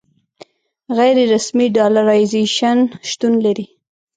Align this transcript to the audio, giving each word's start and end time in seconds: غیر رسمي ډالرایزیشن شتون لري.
غیر 0.97 1.17
رسمي 1.33 1.67
ډالرایزیشن 1.77 2.77
شتون 3.09 3.33
لري. 3.45 3.65